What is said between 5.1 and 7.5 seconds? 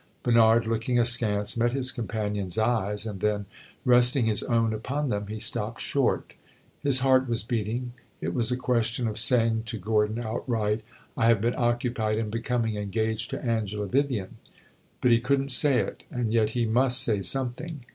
he stopped short. His heart was